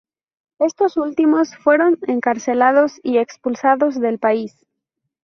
[0.57, 4.65] Estos últimos fueron encarcelados y expulsados del país.